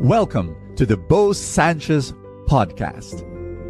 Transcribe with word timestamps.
Welcome 0.00 0.54
to 0.76 0.84
the 0.84 0.98
Bo 0.98 1.32
Sanchez 1.32 2.12
podcast. 2.48 3.22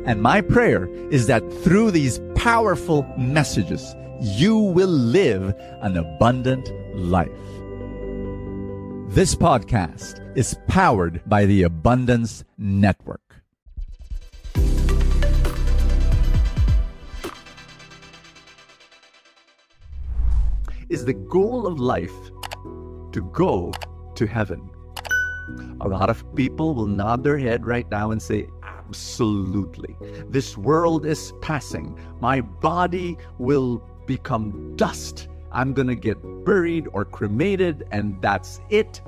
And 0.07 0.21
my 0.21 0.41
prayer 0.41 0.89
is 1.13 1.29
that 1.29 1.41
through 1.63 1.93
these 1.93 2.21
powerful 2.35 3.05
messages, 3.17 3.95
you 4.21 4.59
will 4.59 4.89
live 4.89 5.55
an 5.83 5.97
abundant 5.97 6.69
life. 6.97 7.31
This 9.15 9.37
podcast 9.37 10.37
is 10.37 10.57
powered 10.67 11.23
by 11.27 11.47
the 11.47 11.63
Abundance 11.63 12.43
Network. 12.59 13.37
Is 20.89 21.05
the 21.05 21.15
goal 21.15 21.69
of 21.69 21.79
life 21.79 22.11
to 23.13 23.31
go 23.33 23.73
to 24.17 24.27
heaven? 24.27 24.71
A 25.81 25.89
lot 25.89 26.11
of 26.11 26.25
people 26.35 26.75
will 26.75 26.87
nod 26.87 27.23
their 27.23 27.39
head 27.39 27.67
right 27.67 27.89
now 27.91 28.11
and 28.11 28.21
say, 28.21 28.49
Absolutely. 28.63 29.97
This 30.29 30.57
world 30.57 31.07
is 31.07 31.33
passing. 31.41 31.99
My 32.21 32.41
body 32.41 33.19
will 33.39 33.83
become 34.07 34.77
dust. 34.77 35.29
I'm 35.51 35.73
going 35.73 35.89
to 35.89 35.97
get 35.97 36.19
buried 36.45 36.87
or 36.93 37.05
cremated, 37.05 37.87
and 37.91 38.21
that's 38.23 38.61
it. 38.71 39.01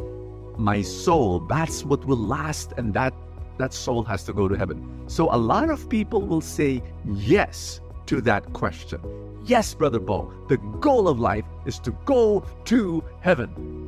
My 0.57 0.83
soul, 0.83 1.41
that's 1.41 1.85
what 1.85 2.05
will 2.07 2.17
last, 2.17 2.73
and 2.77 2.93
that, 2.95 3.15
that 3.59 3.73
soul 3.73 4.03
has 4.05 4.25
to 4.25 4.33
go 4.33 4.49
to 4.49 4.57
heaven. 4.57 5.05
So 5.07 5.33
a 5.33 5.37
lot 5.37 5.71
of 5.71 5.89
people 5.89 6.23
will 6.23 6.41
say 6.41 6.83
yes 7.05 7.81
to 8.07 8.21
that 8.23 8.53
question. 8.53 9.01
Yes, 9.45 9.75
Brother 9.75 10.01
Bo, 10.01 10.33
the 10.49 10.57
goal 10.81 11.07
of 11.09 11.21
life 11.21 11.45
is 11.67 11.79
to 11.81 11.93
go 12.05 12.45
to 12.65 13.05
heaven. 13.21 13.79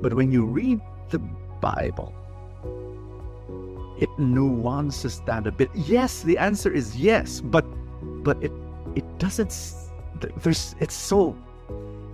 But 0.00 0.14
when 0.14 0.32
you 0.32 0.44
read 0.44 0.80
the 1.12 1.20
Bible, 1.60 2.12
it 4.00 4.10
nuances 4.18 5.20
that 5.26 5.46
a 5.46 5.52
bit. 5.52 5.70
Yes, 5.74 6.22
the 6.22 6.36
answer 6.38 6.72
is 6.72 6.96
yes, 6.96 7.40
but 7.40 7.64
but 8.24 8.42
it 8.42 8.52
it 8.96 9.06
doesn't. 9.18 9.54
There's 10.42 10.74
it's 10.80 10.94
so 10.94 11.36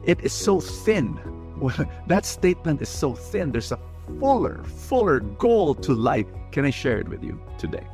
it 0.04 0.20
is 0.20 0.32
so 0.32 0.60
thin. 0.60 1.18
that 2.06 2.26
statement 2.26 2.82
is 2.82 2.88
so 2.88 3.14
thin. 3.14 3.52
There's 3.52 3.72
a 3.72 3.78
fuller, 4.20 4.62
fuller 4.64 5.20
goal 5.20 5.74
to 5.76 5.94
life. 5.94 6.26
Can 6.52 6.64
I 6.64 6.70
share 6.70 6.98
it 6.98 7.08
with 7.08 7.22
you 7.22 7.40
today? 7.58 7.86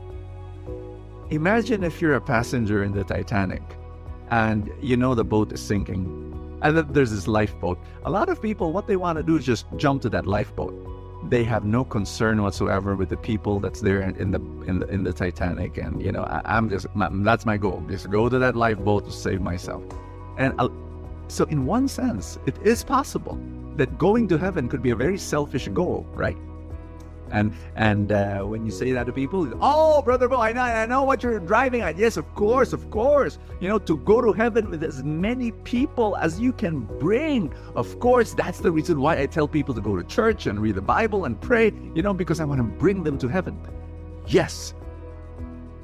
Imagine 1.31 1.85
if 1.85 2.01
you're 2.01 2.15
a 2.15 2.21
passenger 2.21 2.85
in 2.85 2.93
the 2.93 3.05
Titanic 3.05 3.63
and 4.31 4.71
you 4.81 4.97
know 4.97 5.15
the 5.15 5.25
boat 5.25 5.53
is 5.53 5.61
sinking 5.61 6.05
and 6.63 6.77
then 6.77 6.87
there's 6.91 7.11
this 7.11 7.29
lifeboat. 7.29 7.79
A 8.05 8.11
lot 8.11 8.29
of 8.29 8.41
people, 8.41 8.73
what 8.73 8.87
they 8.87 8.97
want 8.97 9.19
to 9.19 9.23
do 9.23 9.37
is 9.37 9.45
just 9.45 9.67
jump 9.77 10.03
to 10.03 10.09
that 10.11 10.27
lifeboat 10.27 10.75
they 11.29 11.45
have 11.45 11.65
no 11.65 11.85
concern 11.85 12.43
whatsoever 12.43 12.95
with 12.97 13.09
the 13.09 13.17
people 13.17 13.61
that's 13.61 13.81
there 13.81 14.01
in 14.03 14.31
the 14.31 14.41
in 14.67 14.79
the, 14.81 14.89
in 14.89 15.05
the 15.05 15.13
Titanic. 15.13 15.79
And 15.79 16.03
you 16.03 16.13
know, 16.13 16.25
I, 16.25 16.57
am 16.57 16.69
just 16.69 16.87
that's 16.95 17.47
my 17.47 17.57
goal: 17.57 17.83
just 17.89 18.11
go 18.11 18.29
to 18.29 18.39
that 18.39 18.57
lifeboat 18.57 19.07
to 19.07 19.13
save 19.13 19.41
myself. 19.41 19.83
And 20.37 20.55
I'll, 20.59 20.73
so, 21.29 21.45
in 21.45 21.67
one 21.67 21.89
sense, 21.89 22.39
it 22.47 22.57
is 22.63 22.85
possible 22.85 23.39
that 23.77 23.99
going 23.99 24.29
to 24.29 24.39
heaven 24.39 24.69
could 24.69 24.83
be 24.83 24.91
a 24.91 24.97
very 24.97 25.19
selfish 25.19 25.69
goal, 25.69 26.07
right? 26.13 26.37
And 27.31 27.53
and 27.75 28.13
uh, 28.13 28.43
when 28.43 28.65
you 28.65 28.71
say 28.71 28.93
that 28.93 29.07
to 29.07 29.13
people, 29.13 29.51
oh, 29.61 30.03
brother, 30.03 30.33
I 30.35 30.53
know, 30.53 30.61
I 30.61 30.87
know 30.87 31.03
what 31.05 31.23
you're 31.23 31.41
driving 31.41 31.81
at. 31.81 31.97
Yes, 31.97 32.17
of 32.17 32.33
course, 32.35 32.73
of 32.73 32.91
course. 32.91 33.39
You 33.61 33.69
know, 33.69 33.79
to 33.79 33.97
go 33.99 34.21
to 34.21 34.33
heaven 34.33 34.71
with 34.71 34.83
as 34.85 35.03
many 35.03 35.51
people 35.51 36.17
as 36.17 36.39
you 36.39 36.53
can 36.53 36.81
bring. 36.99 37.53
Of 37.75 37.99
course, 37.99 38.35
that's 38.35 38.61
the 38.61 38.71
reason 38.71 39.01
why 39.01 39.21
I 39.21 39.27
tell 39.27 39.49
people 39.49 39.75
to 39.75 39.81
go 39.81 39.97
to 39.97 40.05
church 40.05 40.47
and 40.47 40.61
read 40.61 40.75
the 40.75 40.83
Bible 40.83 41.25
and 41.25 41.41
pray. 41.41 41.73
You 41.95 42.03
know, 42.03 42.15
because 42.15 42.41
I 42.41 42.45
want 42.45 42.59
to 42.59 42.65
bring 42.65 43.03
them 43.03 43.19
to 43.19 43.29
heaven. 43.29 43.59
Yes, 44.27 44.75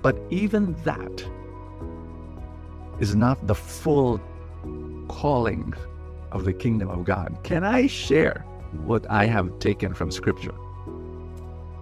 but 0.03 0.19
even 0.31 0.75
that 0.85 1.25
is 3.01 3.15
not 3.15 3.47
the 3.47 3.55
full 3.55 4.21
calling 5.09 5.75
of 6.33 6.45
the 6.45 6.53
kingdom 6.53 6.89
of 6.89 7.05
God. 7.05 7.39
Can 7.43 7.65
I 7.65 7.87
share 7.87 8.45
what 8.85 9.05
I 9.11 9.27
have 9.27 9.59
taken 9.59 9.95
from 9.95 10.11
Scripture? 10.11 10.55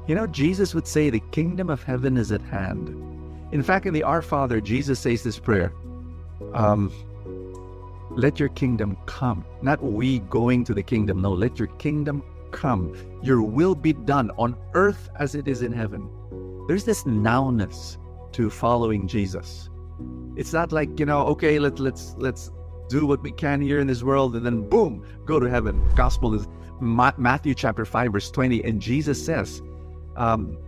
You 0.09 0.15
know, 0.15 0.27
Jesus 0.27 0.75
would 0.75 0.87
say, 0.87 1.11
The 1.11 1.21
kingdom 1.33 1.69
of 1.69 1.83
heaven 1.83 2.17
is 2.17 2.33
at 2.33 2.41
hand. 2.41 2.89
In 3.53 3.63
fact, 3.63 3.85
in 3.85 3.93
the 3.93 4.03
Our 4.03 4.23
Father, 4.23 4.59
Jesus 4.59 4.99
says 4.99 5.23
this 5.23 5.39
prayer 5.39 5.73
um, 6.55 6.91
Let 8.11 8.41
your 8.41 8.49
kingdom 8.49 8.97
come. 9.05 9.45
Not 9.61 9.83
we 9.83 10.21
going 10.21 10.65
to 10.65 10.75
the 10.75 10.83
kingdom. 10.83 11.21
No, 11.21 11.33
let 11.33 11.59
your 11.59 11.69
kingdom 11.77 12.25
come. 12.53 12.97
Your 13.23 13.43
will 13.43 13.75
be 13.75 13.93
done 13.93 14.31
on 14.39 14.57
earth 14.73 15.11
as 15.19 15.35
it 15.35 15.47
is 15.47 15.61
in 15.61 15.73
heaven. 15.73 16.09
There's 16.69 16.85
this 16.85 17.05
nowness 17.05 17.99
to 18.33 18.49
following 18.49 19.07
Jesus. 19.07 19.69
It's 20.37 20.55
not 20.55 20.73
like, 20.73 20.99
you 20.99 21.05
know, 21.05 21.27
okay, 21.27 21.59
let, 21.59 21.79
let's 21.79 22.15
let's 22.17 22.51
do 22.89 23.05
what 23.05 23.23
we 23.23 23.33
can 23.33 23.61
here 23.61 23.79
in 23.79 23.87
this 23.87 24.03
world 24.03 24.37
and 24.37 24.47
then 24.47 24.67
boom, 24.71 25.05
go 25.27 25.39
to 25.39 25.51
heaven. 25.51 25.83
Gospel 25.95 26.35
is 26.35 26.49
Matthew 26.81 27.55
chapter 27.55 27.85
5, 27.85 28.13
verse 28.13 28.31
20. 28.31 28.65
And 28.65 28.81
Jesus 28.81 29.23
says, 29.23 29.61
um, 30.19 30.59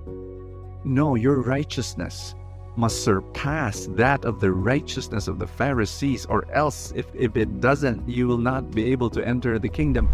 no, 0.85 1.15
your 1.17 1.43
righteousness 1.43 2.35
must 2.77 3.05
surpass 3.05 3.87
that 3.91 4.25
of 4.25 4.41
the 4.41 4.53
righteousness 4.53 5.29
of 5.29 5.39
the 5.39 5.47
Pharisees, 5.47 6.25
or 6.27 6.51
else, 6.53 6.93
if, 6.95 7.07
if 7.15 7.37
it 7.37 7.61
doesn't, 7.61 8.09
you 8.09 8.27
will 8.27 8.39
not 8.39 8.71
be 8.71 8.85
able 8.93 9.11
to 9.11 9.27
enter 9.27 9.59
the 9.59 9.69
kingdom. 9.69 10.09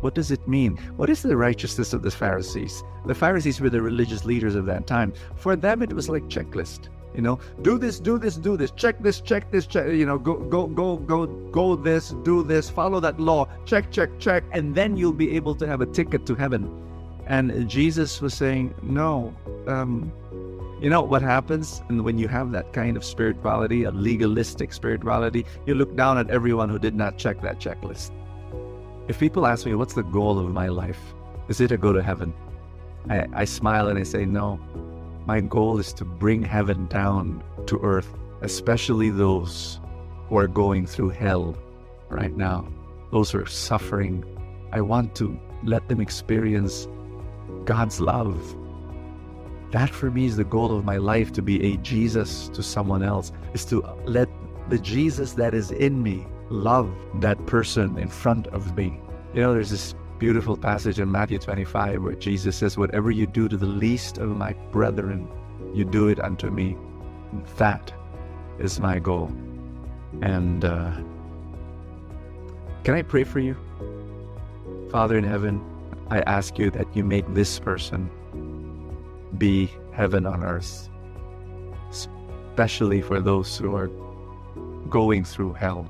What 0.00 0.14
does 0.14 0.30
it 0.30 0.46
mean? 0.48 0.76
What 0.96 1.08
is 1.08 1.22
the 1.22 1.36
righteousness 1.36 1.92
of 1.92 2.02
the 2.02 2.10
Pharisees? 2.10 2.82
The 3.06 3.14
Pharisees 3.14 3.60
were 3.60 3.70
the 3.70 3.80
religious 3.80 4.24
leaders 4.24 4.54
of 4.54 4.66
that 4.66 4.86
time. 4.86 5.12
For 5.36 5.56
them, 5.56 5.82
it 5.82 5.92
was 5.92 6.08
like 6.08 6.24
checklist. 6.24 6.88
You 7.14 7.22
know, 7.22 7.38
do 7.62 7.78
this, 7.78 8.00
do 8.00 8.18
this, 8.18 8.36
do 8.36 8.56
this, 8.56 8.70
check 8.70 9.00
this, 9.02 9.20
check 9.20 9.50
this, 9.50 9.66
check. 9.66 9.88
You 9.88 10.06
know, 10.06 10.18
go, 10.18 10.34
go, 10.36 10.66
go, 10.66 10.96
go, 10.96 11.26
go. 11.26 11.76
This, 11.76 12.10
do 12.22 12.42
this, 12.42 12.70
follow 12.70 13.00
that 13.00 13.18
law. 13.20 13.48
Check, 13.66 13.90
check, 13.90 14.10
check, 14.18 14.44
and 14.52 14.74
then 14.74 14.96
you'll 14.96 15.12
be 15.12 15.36
able 15.36 15.54
to 15.56 15.66
have 15.66 15.80
a 15.80 15.86
ticket 15.86 16.24
to 16.26 16.34
heaven. 16.34 16.89
And 17.30 17.70
Jesus 17.70 18.20
was 18.20 18.34
saying, 18.34 18.74
no. 18.82 19.32
Um, 19.68 20.12
you 20.82 20.90
know 20.90 21.00
what 21.00 21.22
happens 21.22 21.80
when 21.88 22.18
you 22.18 22.26
have 22.26 22.50
that 22.50 22.72
kind 22.72 22.96
of 22.96 23.04
spirituality, 23.04 23.84
a 23.84 23.92
legalistic 23.92 24.72
spirituality, 24.72 25.46
you 25.64 25.76
look 25.76 25.94
down 25.94 26.18
at 26.18 26.28
everyone 26.28 26.68
who 26.68 26.78
did 26.80 26.96
not 26.96 27.18
check 27.18 27.40
that 27.42 27.60
checklist. 27.60 28.10
If 29.06 29.20
people 29.20 29.46
ask 29.46 29.64
me, 29.64 29.76
what's 29.76 29.94
the 29.94 30.02
goal 30.02 30.40
of 30.40 30.50
my 30.50 30.66
life? 30.66 30.98
Is 31.48 31.60
it 31.60 31.68
to 31.68 31.76
go 31.76 31.92
to 31.92 32.02
heaven? 32.02 32.34
I, 33.08 33.26
I 33.32 33.44
smile 33.44 33.86
and 33.86 33.96
I 33.96 34.02
say, 34.02 34.24
no. 34.24 34.58
My 35.24 35.40
goal 35.40 35.78
is 35.78 35.92
to 35.94 36.04
bring 36.04 36.42
heaven 36.42 36.88
down 36.88 37.44
to 37.66 37.78
earth, 37.80 38.12
especially 38.40 39.10
those 39.10 39.78
who 40.28 40.36
are 40.36 40.48
going 40.48 40.84
through 40.84 41.10
hell 41.10 41.56
right 42.08 42.36
now, 42.36 42.66
those 43.12 43.30
who 43.30 43.38
are 43.38 43.46
suffering. 43.46 44.24
I 44.72 44.80
want 44.80 45.14
to 45.16 45.38
let 45.62 45.88
them 45.88 46.00
experience 46.00 46.88
God's 47.64 48.00
love. 48.00 48.56
That 49.70 49.90
for 49.90 50.10
me 50.10 50.26
is 50.26 50.36
the 50.36 50.44
goal 50.44 50.76
of 50.76 50.84
my 50.84 50.96
life 50.96 51.32
to 51.32 51.42
be 51.42 51.72
a 51.72 51.76
Jesus 51.78 52.48
to 52.48 52.62
someone 52.62 53.02
else, 53.02 53.32
is 53.54 53.64
to 53.66 53.82
let 54.04 54.28
the 54.68 54.78
Jesus 54.78 55.32
that 55.34 55.54
is 55.54 55.70
in 55.70 56.02
me 56.02 56.26
love 56.48 56.92
that 57.20 57.44
person 57.46 57.96
in 57.98 58.08
front 58.08 58.48
of 58.48 58.76
me. 58.76 59.00
You 59.34 59.42
know, 59.42 59.54
there's 59.54 59.70
this 59.70 59.94
beautiful 60.18 60.56
passage 60.56 60.98
in 60.98 61.10
Matthew 61.10 61.38
25 61.38 62.02
where 62.02 62.14
Jesus 62.14 62.56
says, 62.56 62.76
Whatever 62.76 63.10
you 63.10 63.26
do 63.26 63.48
to 63.48 63.56
the 63.56 63.66
least 63.66 64.18
of 64.18 64.36
my 64.36 64.52
brethren, 64.72 65.28
you 65.72 65.84
do 65.84 66.08
it 66.08 66.20
unto 66.20 66.50
me. 66.50 66.76
And 67.32 67.46
That 67.56 67.92
is 68.58 68.80
my 68.80 68.98
goal. 68.98 69.32
And 70.22 70.64
uh, 70.64 70.92
can 72.84 72.94
I 72.94 73.02
pray 73.02 73.24
for 73.24 73.38
you? 73.38 73.56
Father 74.90 75.16
in 75.16 75.24
heaven, 75.24 75.64
I 76.10 76.20
ask 76.26 76.58
you 76.58 76.70
that 76.72 76.88
you 76.96 77.04
make 77.04 77.32
this 77.34 77.60
person 77.60 78.10
be 79.38 79.70
heaven 79.92 80.26
on 80.26 80.42
earth, 80.42 80.88
especially 81.88 83.00
for 83.00 83.20
those 83.20 83.56
who 83.56 83.76
are 83.76 83.86
going 84.88 85.24
through 85.24 85.52
hell. 85.52 85.88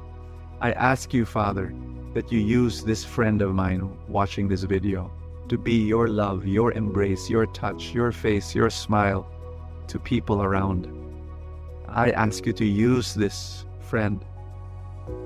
I 0.61 0.73
ask 0.73 1.15
you, 1.15 1.25
Father, 1.25 1.75
that 2.13 2.31
you 2.31 2.39
use 2.39 2.85
this 2.85 3.03
friend 3.03 3.41
of 3.41 3.55
mine 3.55 3.91
watching 4.09 4.47
this 4.47 4.65
video 4.65 5.11
to 5.49 5.57
be 5.57 5.87
your 5.87 6.07
love, 6.07 6.47
your 6.47 6.73
embrace, 6.73 7.31
your 7.31 7.47
touch, 7.47 7.95
your 7.95 8.13
face, 8.13 8.55
your 8.55 8.69
smile 8.69 9.27
to 9.87 9.99
people 9.99 10.43
around. 10.43 10.87
I 11.89 12.11
ask 12.11 12.45
you 12.45 12.53
to 12.53 12.65
use 12.67 13.15
this 13.15 13.65
friend 13.81 14.23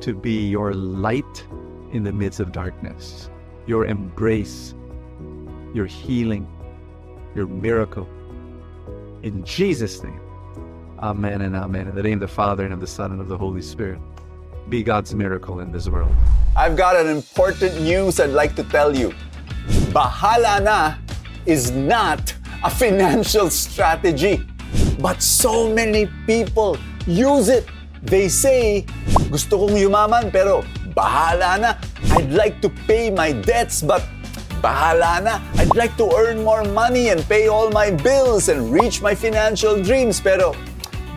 to 0.03 0.15
be 0.15 0.49
your 0.49 0.73
light 0.73 1.45
in 1.91 2.05
the 2.05 2.13
midst 2.13 2.39
of 2.39 2.53
darkness, 2.53 3.29
your 3.67 3.87
embrace 3.87 4.73
your 5.75 5.87
healing, 5.87 6.47
your 7.35 7.47
miracle. 7.47 8.09
In 9.23 9.45
Jesus' 9.45 10.03
name. 10.03 10.21
Amen 11.01 11.43
and 11.43 11.57
amen. 11.57 11.89
In 11.89 11.95
the 11.95 12.03
name 12.03 12.23
of 12.23 12.29
the 12.31 12.35
Father 12.35 12.65
and 12.65 12.73
of 12.73 12.81
the 12.81 12.87
Son 12.87 13.11
and 13.11 13.21
of 13.21 13.29
the 13.29 13.37
Holy 13.37 13.61
Spirit. 13.61 13.99
Be 14.69 14.83
God's 14.83 15.15
miracle 15.15 15.61
in 15.61 15.73
this 15.73 15.89
world. 15.89 16.15
I've 16.57 16.77
got 16.77 16.97
an 16.97 17.09
important 17.09 17.83
news 17.83 18.21
I'd 18.21 18.31
like 18.31 18.55
to 18.55 18.65
tell 18.65 18.97
you. 18.97 19.13
Bahala 19.91 20.63
na 20.63 20.95
is 21.45 21.73
not 21.73 22.33
a 22.63 22.71
financial 22.71 23.51
strategy. 23.51 24.47
But 25.01 25.21
so 25.21 25.69
many 25.69 26.09
people 26.27 26.79
use 27.07 27.49
it. 27.49 27.67
They 28.03 28.29
say, 28.29 28.87
gusto 29.29 29.67
kong 29.67 29.77
yumaman 29.77 30.31
pero 30.31 30.63
bahala 30.95 31.61
na. 31.61 31.75
I'd 32.17 32.33
like 32.33 32.63
to 32.63 32.71
pay 32.87 33.11
my 33.11 33.33
debts 33.33 33.83
but 33.83 34.07
bahala 34.65 35.21
na. 35.21 35.35
I'd 35.61 35.77
like 35.77 35.95
to 36.01 36.09
earn 36.17 36.43
more 36.43 36.65
money 36.65 37.13
and 37.13 37.21
pay 37.29 37.49
all 37.49 37.69
my 37.69 37.91
bills 37.91 38.49
and 38.49 38.73
reach 38.73 39.03
my 39.05 39.15
financial 39.15 39.77
dreams 39.77 40.25
pero 40.25 40.57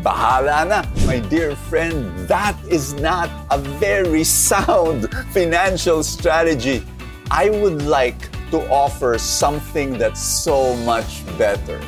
bahala 0.03 0.67
na. 0.67 0.83
My 1.07 1.23
dear 1.23 1.55
friend, 1.71 2.11
that 2.27 2.59
is 2.67 2.91
not 2.99 3.31
a 3.47 3.57
very 3.79 4.27
sound 4.27 5.07
financial 5.31 6.03
strategy. 6.03 6.83
I 7.31 7.47
would 7.47 7.87
like 7.87 8.19
to 8.51 8.59
offer 8.67 9.15
something 9.17 9.95
that's 9.95 10.19
so 10.19 10.75
much 10.83 11.23
better. 11.39 11.79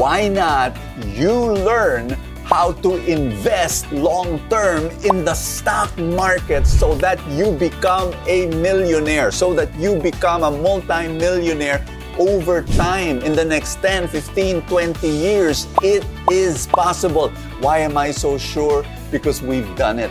Why 0.00 0.28
not 0.28 0.76
you 1.04 1.32
learn 1.60 2.16
how 2.50 2.72
to 2.72 2.96
invest 3.06 3.90
long 3.92 4.40
term 4.50 4.90
in 5.04 5.24
the 5.24 5.34
stock 5.34 5.96
market 5.96 6.66
so 6.66 6.96
that 6.96 7.18
you 7.30 7.52
become 7.52 8.12
a 8.26 8.46
millionaire, 8.48 9.30
so 9.30 9.54
that 9.54 9.72
you 9.76 9.94
become 9.94 10.42
a 10.42 10.50
multi-millionaire 10.50 11.86
over 12.18 12.62
time 12.62 13.20
in 13.20 13.36
the 13.36 13.44
next 13.44 13.76
10, 13.76 14.08
15, 14.08 14.62
20 14.62 15.08
years. 15.08 15.68
It 15.80 16.04
is 16.28 16.66
possible. 16.66 17.28
Why 17.60 17.78
am 17.78 17.96
I 17.96 18.10
so 18.10 18.36
sure? 18.36 18.84
Because 19.12 19.40
we've 19.40 19.76
done 19.76 20.00
it. 20.00 20.10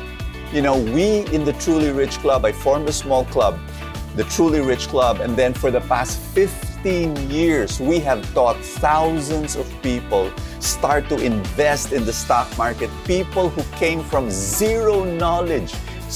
You 0.54 0.62
know, 0.62 0.80
we 0.82 1.28
in 1.36 1.44
the 1.44 1.54
Truly 1.54 1.92
Rich 1.92 2.20
Club, 2.20 2.46
I 2.46 2.54
formed 2.54 2.88
a 2.88 2.94
small 2.94 3.26
club, 3.26 3.60
the 4.16 4.24
Truly 4.24 4.62
Rich 4.62 4.88
Club, 4.88 5.20
and 5.20 5.36
then 5.36 5.54
for 5.54 5.72
the 5.72 5.82
past 5.82 6.18
15 6.34 6.69
years, 6.86 7.80
we 7.80 8.00
have 8.00 8.22
taught 8.34 8.58
thousands 8.80 9.56
of 9.56 9.68
people 9.82 10.32
start 10.60 11.10
to 11.10 11.18
invest 11.20 11.92
in 11.92 12.06
the 12.06 12.14
stock 12.14 12.48
market. 12.58 12.90
People 13.06 13.50
who 13.50 13.64
came 13.78 14.04
from 14.04 14.30
zero 14.30 15.04
knowledge. 15.04 15.74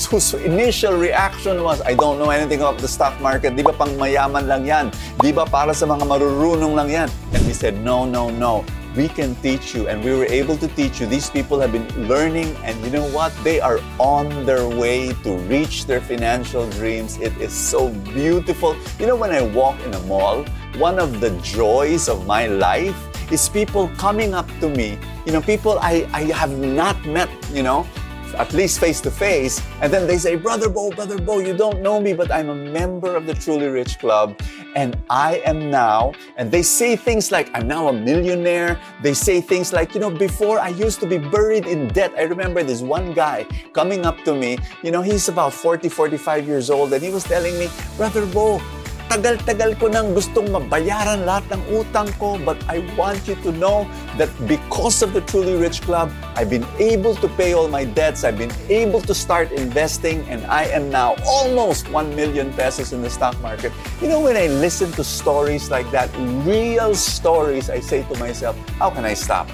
Whose 0.09 0.33
initial 0.33 0.97
reaction 0.97 1.61
was, 1.61 1.81
I 1.81 1.93
don't 1.93 2.17
know 2.17 2.31
anything 2.31 2.61
about 2.61 2.79
the 2.79 2.87
stock 2.87 3.13
market. 3.21 3.55
Di 3.55 3.61
ba 3.61 3.73
pang 3.73 3.93
mayaman 3.93 4.49
lang 4.49 4.65
yan? 4.65 4.89
Di 5.21 5.29
ba 5.29 5.45
para 5.45 5.69
sa 5.73 5.85
mga 5.85 6.01
marurunong 6.01 6.73
lang 6.73 6.89
yan? 6.89 7.09
And 7.29 7.45
we 7.45 7.53
said, 7.53 7.77
no, 7.85 8.01
no, 8.01 8.33
no. 8.33 8.65
We 8.95 9.07
can 9.07 9.35
teach 9.41 9.73
you. 9.73 9.87
And 9.87 10.03
we 10.03 10.13
were 10.13 10.25
able 10.25 10.57
to 10.57 10.67
teach 10.67 11.01
you. 11.01 11.07
These 11.07 11.29
people 11.29 11.59
have 11.59 11.71
been 11.71 11.87
learning. 12.07 12.55
And 12.63 12.79
you 12.85 12.91
know 12.91 13.09
what? 13.09 13.33
They 13.43 13.59
are 13.59 13.79
on 13.99 14.45
their 14.45 14.67
way 14.67 15.13
to 15.23 15.37
reach 15.49 15.85
their 15.85 16.01
financial 16.01 16.69
dreams. 16.71 17.17
It 17.17 17.35
is 17.37 17.53
so 17.53 17.89
beautiful. 17.89 18.75
You 18.99 19.07
know, 19.07 19.15
when 19.15 19.31
I 19.31 19.41
walk 19.41 19.79
in 19.81 19.93
a 19.93 19.99
mall, 20.01 20.45
one 20.77 20.99
of 20.99 21.19
the 21.19 21.31
joys 21.41 22.09
of 22.09 22.25
my 22.25 22.47
life 22.47 22.97
is 23.31 23.49
people 23.49 23.89
coming 23.97 24.33
up 24.33 24.47
to 24.59 24.69
me, 24.69 24.97
you 25.25 25.31
know, 25.31 25.41
people 25.41 25.79
I, 25.79 26.07
I 26.13 26.23
have 26.33 26.57
not 26.57 27.03
met, 27.05 27.29
you 27.51 27.63
know, 27.63 27.87
at 28.35 28.53
least 28.53 28.79
face 28.79 29.01
to 29.01 29.11
face, 29.11 29.61
and 29.81 29.91
then 29.91 30.07
they 30.07 30.17
say, 30.17 30.35
Brother 30.35 30.69
Bo, 30.69 30.91
Brother 30.91 31.17
Bo, 31.17 31.39
you 31.39 31.55
don't 31.55 31.81
know 31.81 31.99
me, 31.99 32.13
but 32.13 32.31
I'm 32.31 32.49
a 32.49 32.55
member 32.55 33.15
of 33.15 33.25
the 33.25 33.33
Truly 33.33 33.67
Rich 33.67 33.99
Club, 33.99 34.39
and 34.75 34.97
I 35.09 35.41
am 35.45 35.69
now, 35.69 36.13
and 36.37 36.51
they 36.51 36.61
say 36.61 36.95
things 36.95 37.31
like, 37.31 37.49
I'm 37.53 37.67
now 37.67 37.89
a 37.89 37.93
millionaire. 37.93 38.79
They 39.01 39.13
say 39.13 39.41
things 39.41 39.73
like, 39.73 39.93
you 39.93 39.99
know, 39.99 40.09
before 40.09 40.59
I 40.59 40.69
used 40.69 40.99
to 41.01 41.05
be 41.05 41.17
buried 41.17 41.65
in 41.65 41.87
debt. 41.89 42.13
I 42.17 42.23
remember 42.23 42.63
this 42.63 42.81
one 42.81 43.13
guy 43.13 43.45
coming 43.73 44.05
up 44.05 44.23
to 44.23 44.33
me, 44.33 44.57
you 44.81 44.91
know, 44.91 45.01
he's 45.01 45.29
about 45.29 45.53
40, 45.53 45.89
45 45.89 46.47
years 46.47 46.69
old, 46.69 46.93
and 46.93 47.03
he 47.03 47.09
was 47.09 47.23
telling 47.23 47.57
me, 47.59 47.69
Brother 47.97 48.25
Bo, 48.25 48.61
tagal-tagal 49.09 49.79
ko 49.79 49.87
nang 49.91 50.13
gustong 50.13 50.49
mabayaran 50.51 51.25
lahat 51.27 51.43
ng 51.53 51.61
utang 51.71 52.09
ko, 52.21 52.39
but 52.41 52.59
I 52.69 52.85
want 52.95 53.27
you 53.27 53.35
to 53.43 53.51
know 53.55 53.87
that 54.15 54.29
because 54.47 55.01
of 55.01 55.13
the 55.13 55.21
Truly 55.25 55.55
Rich 55.55 55.83
Club, 55.83 56.11
I've 56.35 56.49
been 56.49 56.65
able 56.79 57.15
to 57.19 57.27
pay 57.39 57.53
all 57.53 57.67
my 57.67 57.85
debts, 57.85 58.23
I've 58.23 58.37
been 58.37 58.53
able 58.69 59.01
to 59.05 59.13
start 59.13 59.51
investing, 59.51 60.23
and 60.29 60.45
I 60.47 60.65
am 60.71 60.89
now 60.89 61.15
almost 61.25 61.89
1 61.89 62.15
million 62.15 62.51
pesos 62.53 62.93
in 62.93 63.01
the 63.01 63.09
stock 63.09 63.39
market. 63.41 63.71
You 64.01 64.07
know, 64.07 64.21
when 64.21 64.37
I 64.37 64.47
listen 64.47 64.91
to 64.99 65.03
stories 65.03 65.69
like 65.69 65.89
that, 65.91 66.09
real 66.47 66.95
stories, 66.95 67.69
I 67.69 67.79
say 67.79 68.03
to 68.07 68.15
myself, 68.19 68.57
how 68.79 68.89
can 68.89 69.05
I 69.05 69.13
stop? 69.13 69.49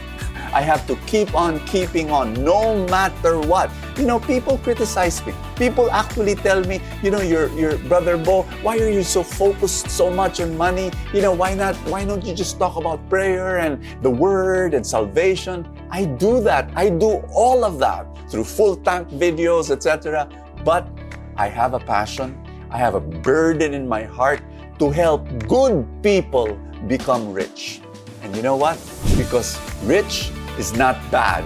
I 0.53 0.61
have 0.61 0.87
to 0.87 0.97
keep 1.05 1.35
on 1.35 1.61
keeping 1.69 2.09
on 2.09 2.33
no 2.33 2.85
matter 2.87 3.37
what. 3.37 3.69
You 3.97 4.05
know, 4.05 4.19
people 4.19 4.57
criticize 4.57 5.21
me. 5.25 5.33
People 5.59 5.91
actually 5.91 6.35
tell 6.35 6.63
me, 6.63 6.79
you 7.03 7.11
know, 7.11 7.19
your 7.19 7.51
your 7.59 7.77
brother 7.91 8.15
Bo, 8.15 8.43
why 8.63 8.79
are 8.79 8.89
you 8.89 9.03
so 9.03 9.21
focused 9.21 9.91
so 9.91 10.09
much 10.09 10.39
on 10.39 10.55
money? 10.55 10.89
You 11.13 11.21
know, 11.21 11.33
why 11.35 11.53
not 11.53 11.75
why 11.91 12.05
don't 12.05 12.23
you 12.23 12.33
just 12.33 12.57
talk 12.57 12.79
about 12.79 13.03
prayer 13.09 13.59
and 13.59 13.83
the 14.01 14.09
word 14.09 14.73
and 14.73 14.87
salvation? 14.87 15.67
I 15.91 16.05
do 16.05 16.39
that. 16.47 16.71
I 16.79 16.87
do 16.87 17.19
all 17.35 17.67
of 17.67 17.77
that 17.83 18.07
through 18.31 18.45
full 18.45 18.77
tank 18.77 19.09
videos, 19.09 19.69
etc. 19.69 20.31
But 20.63 20.87
I 21.35 21.51
have 21.51 21.75
a 21.75 21.79
passion. 21.83 22.39
I 22.71 22.77
have 22.77 22.95
a 22.95 23.03
burden 23.03 23.73
in 23.73 23.83
my 23.83 24.03
heart 24.03 24.39
to 24.79 24.89
help 24.89 25.27
good 25.43 25.83
people 26.01 26.55
become 26.87 27.33
rich. 27.33 27.81
And 28.23 28.33
you 28.35 28.41
know 28.41 28.55
what? 28.55 28.79
Because 29.17 29.59
rich 29.83 30.31
is 30.57 30.71
not 30.71 30.95
bad. 31.11 31.43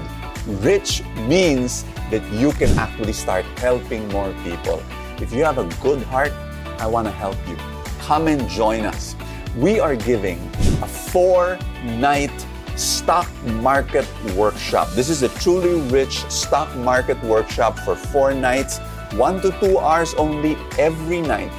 Rich 0.61 1.01
means 1.25 1.85
that 2.13 2.23
you 2.31 2.51
can 2.51 2.69
actually 2.77 3.11
start 3.11 3.43
helping 3.57 4.07
more 4.09 4.31
people. 4.43 4.83
If 5.19 5.33
you 5.33 5.43
have 5.43 5.57
a 5.57 5.65
good 5.81 6.03
heart, 6.03 6.31
I 6.77 6.85
want 6.85 7.07
to 7.07 7.11
help 7.11 7.37
you. 7.47 7.57
Come 8.05 8.27
and 8.27 8.47
join 8.47 8.85
us. 8.85 9.15
We 9.57 9.79
are 9.79 9.95
giving 9.95 10.37
a 10.85 10.87
four 10.87 11.57
night 11.83 12.33
stock 12.75 13.27
market 13.65 14.05
workshop. 14.35 14.89
This 14.91 15.09
is 15.09 15.23
a 15.23 15.29
truly 15.41 15.81
rich 15.89 16.21
stock 16.29 16.69
market 16.77 17.17
workshop 17.23 17.79
for 17.79 17.95
four 17.95 18.31
nights, 18.35 18.77
one 19.13 19.41
to 19.41 19.49
two 19.59 19.79
hours 19.79 20.13
only 20.13 20.55
every 20.77 21.21
night, 21.21 21.55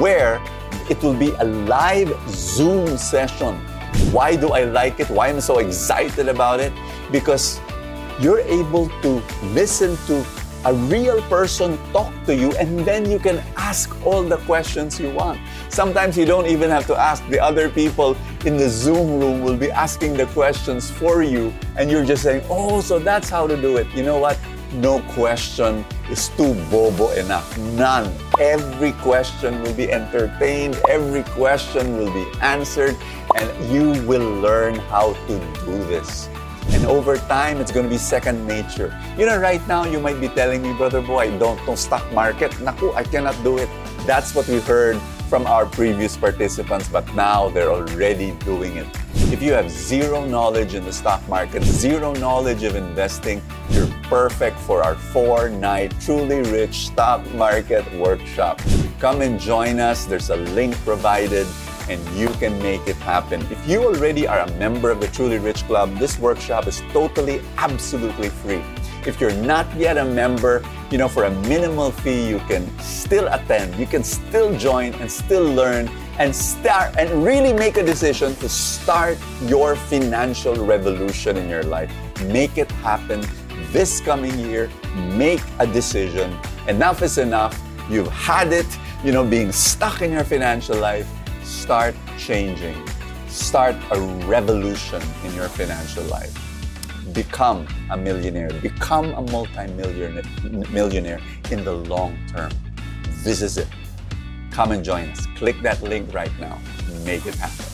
where 0.00 0.40
it 0.88 1.02
will 1.02 1.18
be 1.26 1.32
a 1.40 1.44
live 1.44 2.10
Zoom 2.30 2.96
session 2.96 3.60
why 4.12 4.34
do 4.34 4.50
I 4.50 4.64
like 4.64 4.98
it? 4.98 5.08
Why 5.08 5.28
am 5.28 5.36
I 5.36 5.40
so 5.40 5.58
excited 5.58 6.28
about 6.28 6.58
it? 6.58 6.72
Because 7.12 7.60
you're 8.20 8.40
able 8.40 8.88
to 9.00 9.22
listen 9.54 9.96
to 10.06 10.24
a 10.66 10.74
real 10.74 11.22
person 11.22 11.78
talk 11.90 12.12
to 12.26 12.36
you 12.36 12.52
and 12.56 12.80
then 12.80 13.10
you 13.10 13.18
can 13.18 13.42
ask 13.56 13.96
all 14.04 14.22
the 14.22 14.36
questions 14.38 15.00
you 15.00 15.10
want. 15.10 15.40
Sometimes 15.70 16.18
you 16.18 16.26
don't 16.26 16.46
even 16.46 16.68
have 16.68 16.86
to 16.88 16.94
ask. 16.94 17.26
The 17.28 17.40
other 17.40 17.70
people 17.70 18.14
in 18.44 18.58
the 18.58 18.68
Zoom 18.68 19.18
room 19.18 19.40
will 19.40 19.56
be 19.56 19.70
asking 19.70 20.18
the 20.18 20.26
questions 20.26 20.90
for 20.90 21.22
you 21.22 21.52
and 21.76 21.90
you're 21.90 22.04
just 22.04 22.22
saying, 22.22 22.44
oh, 22.50 22.82
so 22.82 22.98
that's 22.98 23.30
how 23.30 23.46
to 23.46 23.56
do 23.56 23.78
it. 23.78 23.86
You 23.94 24.02
know 24.02 24.18
what? 24.18 24.38
No 24.74 25.00
question 25.14 25.84
is 26.10 26.28
too 26.36 26.54
bobo 26.70 27.10
enough. 27.12 27.56
None. 27.74 28.12
Every 28.38 28.92
question 28.92 29.62
will 29.62 29.74
be 29.74 29.90
entertained, 29.90 30.78
every 30.88 31.24
question 31.34 31.96
will 31.96 32.12
be 32.12 32.26
answered, 32.40 32.96
and 33.36 33.50
you 33.72 34.06
will 34.06 34.40
learn 34.40 34.76
how 34.76 35.14
to 35.26 35.38
do 35.64 35.78
this. 35.88 36.28
And 36.80 36.88
over 36.88 37.18
time, 37.28 37.60
it's 37.60 37.70
going 37.70 37.84
to 37.84 37.90
be 37.90 37.98
second 37.98 38.46
nature. 38.46 38.98
You 39.18 39.26
know, 39.26 39.36
right 39.36 39.60
now, 39.68 39.84
you 39.84 40.00
might 40.00 40.18
be 40.18 40.28
telling 40.28 40.62
me, 40.62 40.72
Brother 40.72 41.02
Boy, 41.02 41.28
don't 41.38 41.60
know 41.66 41.74
stock 41.74 42.10
market. 42.10 42.58
Naku, 42.58 42.90
I 42.94 43.04
cannot 43.04 43.36
do 43.44 43.58
it. 43.58 43.68
That's 44.06 44.34
what 44.34 44.48
we 44.48 44.60
heard 44.60 44.96
from 45.28 45.46
our 45.46 45.66
previous 45.66 46.16
participants, 46.16 46.88
but 46.88 47.04
now 47.14 47.50
they're 47.50 47.70
already 47.70 48.32
doing 48.46 48.78
it. 48.78 48.86
If 49.30 49.42
you 49.42 49.52
have 49.52 49.70
zero 49.70 50.24
knowledge 50.24 50.72
in 50.72 50.86
the 50.86 50.92
stock 50.92 51.20
market, 51.28 51.62
zero 51.64 52.14
knowledge 52.14 52.62
of 52.62 52.74
investing, 52.74 53.42
you're 53.68 53.86
perfect 54.04 54.58
for 54.60 54.82
our 54.82 54.94
four 54.94 55.50
night 55.50 55.94
truly 56.00 56.40
rich 56.50 56.86
stock 56.86 57.20
market 57.34 57.84
workshop. 57.92 58.58
Come 58.98 59.20
and 59.20 59.38
join 59.38 59.80
us. 59.80 60.06
There's 60.06 60.30
a 60.30 60.36
link 60.36 60.74
provided 60.76 61.46
and 61.88 62.00
you 62.16 62.28
can 62.40 62.60
make 62.62 62.86
it 62.86 62.96
happen. 62.96 63.40
If 63.50 63.66
you 63.68 63.84
already 63.84 64.26
are 64.26 64.40
a 64.40 64.50
member 64.52 64.90
of 64.90 65.00
the 65.00 65.08
Truly 65.08 65.38
Rich 65.38 65.64
Club, 65.64 65.96
this 65.98 66.18
workshop 66.18 66.66
is 66.66 66.82
totally, 66.92 67.40
absolutely 67.56 68.28
free. 68.28 68.62
If 69.06 69.20
you're 69.20 69.34
not 69.34 69.66
yet 69.76 69.96
a 69.96 70.04
member, 70.04 70.62
you 70.90 70.98
know, 70.98 71.08
for 71.08 71.24
a 71.24 71.30
minimal 71.48 71.90
fee, 71.90 72.28
you 72.28 72.38
can 72.40 72.68
still 72.80 73.28
attend, 73.28 73.74
you 73.76 73.86
can 73.86 74.04
still 74.04 74.56
join 74.58 74.92
and 74.94 75.10
still 75.10 75.44
learn 75.44 75.88
and 76.18 76.36
start 76.36 76.96
and 76.98 77.24
really 77.24 77.52
make 77.52 77.78
a 77.78 77.82
decision 77.82 78.34
to 78.36 78.48
start 78.48 79.16
your 79.46 79.74
financial 79.74 80.54
revolution 80.54 81.38
in 81.38 81.48
your 81.48 81.62
life. 81.62 81.90
Make 82.26 82.58
it 82.58 82.70
happen 82.82 83.24
this 83.72 84.00
coming 84.00 84.38
year. 84.38 84.68
Make 85.16 85.40
a 85.58 85.66
decision. 85.66 86.36
Enough 86.68 87.02
is 87.02 87.16
enough. 87.16 87.58
You've 87.88 88.12
had 88.12 88.52
it, 88.52 88.66
you 89.02 89.12
know, 89.12 89.24
being 89.24 89.50
stuck 89.50 90.02
in 90.02 90.12
your 90.12 90.24
financial 90.24 90.76
life 90.76 91.08
Start 91.42 91.94
changing. 92.18 92.76
Start 93.28 93.74
a 93.90 94.00
revolution 94.26 95.02
in 95.24 95.34
your 95.34 95.48
financial 95.48 96.04
life. 96.04 96.34
Become 97.12 97.66
a 97.90 97.96
millionaire. 97.96 98.50
Become 98.60 99.14
a 99.14 99.22
multi-millionaire 99.22 100.22
millionaire 100.70 101.20
in 101.50 101.64
the 101.64 101.72
long 101.72 102.16
term. 102.28 102.50
This 103.24 103.40
is 103.42 103.56
it. 103.56 103.68
Come 104.50 104.72
and 104.72 104.84
join 104.84 105.08
us. 105.08 105.26
Click 105.36 105.60
that 105.62 105.82
link 105.82 106.12
right 106.12 106.32
now. 106.38 106.58
Make 107.04 107.24
it 107.26 107.34
happen. 107.34 107.64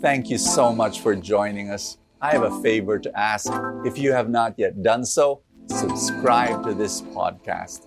Thank 0.00 0.30
you 0.30 0.38
so 0.38 0.72
much 0.72 1.00
for 1.00 1.14
joining 1.14 1.70
us. 1.70 1.98
I 2.20 2.32
have 2.32 2.42
a 2.42 2.62
favor 2.62 2.98
to 2.98 3.18
ask. 3.18 3.52
If 3.84 3.98
you 3.98 4.12
have 4.12 4.30
not 4.30 4.54
yet 4.56 4.82
done 4.82 5.04
so, 5.04 5.42
subscribe 5.68 6.64
to 6.64 6.74
this 6.74 7.02
podcast 7.02 7.86